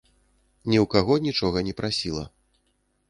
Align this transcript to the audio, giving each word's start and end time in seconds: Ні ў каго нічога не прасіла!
Ні 0.71 0.77
ў 0.83 0.87
каго 0.95 1.13
нічога 1.27 1.57
не 1.71 1.79
прасіла! 1.83 2.25